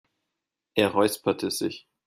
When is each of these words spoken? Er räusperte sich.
Er 0.73 0.93
räusperte 0.95 1.51
sich. 1.51 1.87